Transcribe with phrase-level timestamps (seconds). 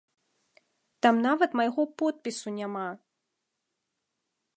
[1.05, 2.87] Там нават майго подпісу няма.